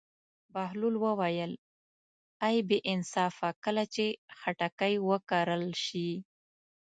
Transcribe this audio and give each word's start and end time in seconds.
بهلول 0.53 0.95
وویل: 1.05 1.51
ای 2.47 2.55
بې 2.67 2.77
انصافه 2.93 3.49
کله 3.63 3.83
چې 3.95 4.05
خټکی 4.39 4.93
وکرل 5.09 5.65
شي. 5.85 6.09